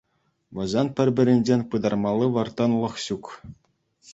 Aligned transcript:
Вӗсен 0.55 0.87
пӗр-пӗринчен 0.99 1.61
пытармалли 1.73 2.27
вӑрттӑнлӑх 2.33 2.95
ҫук. 3.05 3.25